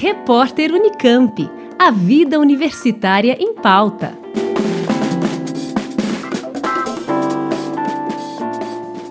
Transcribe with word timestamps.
Repórter 0.00 0.72
Unicamp. 0.72 1.50
A 1.76 1.90
vida 1.90 2.38
universitária 2.38 3.36
em 3.36 3.52
pauta. 3.52 4.16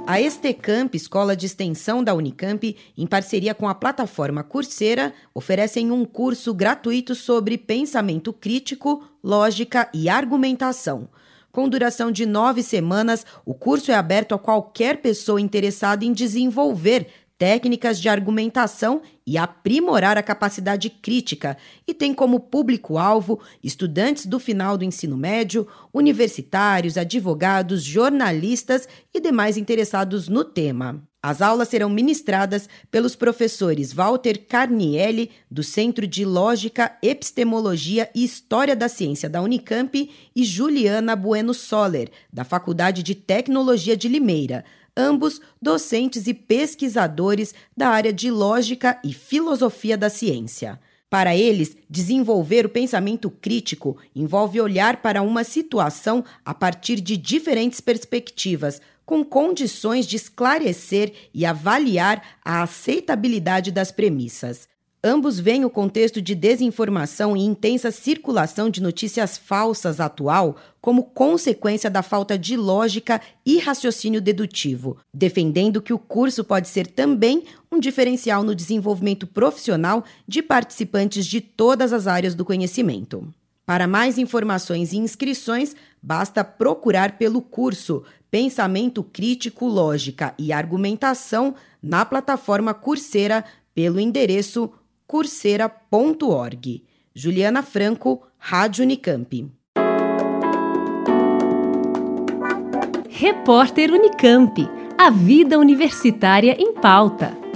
A 0.07 0.21
Estecamp, 0.21 0.95
escola 0.95 1.35
de 1.35 1.45
extensão 1.45 2.01
da 2.01 2.13
Unicamp, 2.13 2.73
em 2.97 3.05
parceria 3.05 3.53
com 3.53 3.67
a 3.67 3.75
plataforma 3.75 4.45
Coursera, 4.45 5.13
oferecem 5.33 5.91
um 5.91 6.05
curso 6.05 6.53
gratuito 6.53 7.13
sobre 7.15 7.57
pensamento 7.57 8.31
crítico, 8.31 9.03
lógica 9.21 9.89
e 9.93 10.07
argumentação. 10.07 11.09
Com 11.51 11.67
duração 11.67 12.09
de 12.13 12.25
nove 12.25 12.63
semanas, 12.63 13.25
o 13.45 13.53
curso 13.53 13.91
é 13.91 13.95
aberto 13.95 14.33
a 14.33 14.39
qualquer 14.39 15.01
pessoa 15.01 15.41
interessada 15.41 16.05
em 16.05 16.13
desenvolver 16.13 17.07
técnicas 17.37 17.99
de 17.99 18.09
argumentação 18.09 19.01
e 19.25 19.37
aprimorar 19.37 20.17
a 20.17 20.23
capacidade 20.23 20.89
crítica, 20.89 21.57
e 21.87 21.93
tem 21.93 22.13
como 22.13 22.39
público-alvo 22.39 23.39
estudantes 23.63 24.25
do 24.25 24.39
final 24.39 24.77
do 24.77 24.83
ensino 24.83 25.15
médio, 25.15 25.67
universitários, 25.93 26.97
advogados, 26.97 27.83
jornalistas 27.83 28.87
e 29.13 29.19
demais 29.19 29.57
interessados 29.57 30.27
no 30.27 30.43
tema. 30.43 31.03
As 31.21 31.41
aulas 31.41 31.67
serão 31.67 31.89
ministradas 31.89 32.69
pelos 32.89 33.15
professores 33.15 33.91
Walter 33.91 34.45
Carnielli, 34.47 35.31
do 35.51 35.61
Centro 35.61 36.07
de 36.07 36.23
Lógica, 36.23 36.97
Epistemologia 37.01 38.09
e 38.15 38.23
História 38.23 38.75
da 38.75 38.87
Ciência 38.87 39.29
da 39.29 39.41
Unicamp, 39.41 40.09
e 40.35 40.43
Juliana 40.45 41.15
Bueno 41.15 41.53
Soller, 41.53 42.09
da 42.31 42.45
Faculdade 42.45 43.03
de 43.03 43.13
Tecnologia 43.13 43.97
de 43.97 44.07
Limeira 44.07 44.63
ambos 44.97 45.39
docentes 45.61 46.27
e 46.27 46.33
pesquisadores 46.33 47.53
da 47.75 47.89
área 47.89 48.11
de 48.11 48.31
lógica 48.31 48.99
e 49.03 49.13
filosofia 49.13 49.95
da 49.95 50.09
ciência. 50.09 50.79
Para 51.09 51.37
eles, 51.37 51.77
desenvolver 51.89 52.65
o 52.65 52.69
pensamento 52.69 53.29
crítico 53.29 53.97
envolve 54.13 54.59
olhar 54.59 54.97
para 54.97 55.21
uma 55.21 55.43
situação 55.43 56.25
a 56.43 56.53
partir 56.53 56.99
de 56.99 57.15
diferentes 57.15 57.79
perspectivas, 57.79 58.81
com 59.05 59.23
condições 59.23 60.05
de 60.05 60.17
esclarecer 60.17 61.13
e 61.33 61.45
avaliar 61.45 62.21
a 62.43 62.61
aceitabilidade 62.63 63.71
das 63.71 63.89
premissas. 63.89 64.67
Ambos 65.03 65.39
veem 65.39 65.63
o 65.63 65.69
contexto 65.69 66.19
de 66.19 66.33
desinformação 66.33 67.37
e 67.37 67.41
intensa 67.41 67.91
circulação 67.91 68.67
de 68.67 68.81
notícias 68.81 69.37
falsas 69.37 69.99
atual 69.99 70.57
como 70.81 71.03
consequência 71.03 71.89
da 71.89 72.01
falta 72.01 72.37
de 72.37 72.57
lógica 72.57 73.21
e 73.45 73.59
raciocínio 73.59 74.19
dedutivo, 74.19 74.97
defendendo 75.13 75.83
que 75.83 75.93
o 75.93 75.99
curso 75.99 76.43
pode 76.43 76.67
ser 76.67 76.87
também 76.87 77.43
um 77.71 77.79
diferencial 77.79 78.43
no 78.43 78.55
desenvolvimento 78.55 79.27
profissional 79.27 80.03
de 80.27 80.41
participantes 80.41 81.27
de 81.27 81.41
todas 81.41 81.93
as 81.93 82.07
áreas 82.07 82.33
do 82.33 82.43
conhecimento. 82.43 83.31
Para 83.67 83.85
mais 83.85 84.17
informações 84.17 84.93
e 84.93 84.97
inscrições, 84.97 85.75
basta 86.01 86.43
procurar 86.43 87.17
pelo 87.19 87.41
curso 87.41 88.03
Pensamento 88.31 89.03
Crítico, 89.03 89.67
Lógica 89.67 90.33
e 90.39 90.51
Argumentação 90.51 91.53
na 91.83 92.03
plataforma 92.03 92.73
Coursera 92.73 93.45
pelo 93.75 93.99
endereço 93.99 94.71
curseira.org. 95.07 96.83
Juliana 97.15 97.63
Franco, 97.63 98.27
Rádio 98.37 98.83
Unicamp. 98.83 99.49
Repórter 103.09 103.91
Unicamp. 103.91 104.69
A 104.97 105.09
vida 105.09 105.57
universitária 105.57 106.55
em 106.59 106.73
pauta. 106.73 107.46